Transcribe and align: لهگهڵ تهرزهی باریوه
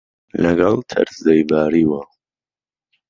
لهگهڵ 0.41 0.77
تهرزهی 0.89 1.43
باریوه 1.49 2.01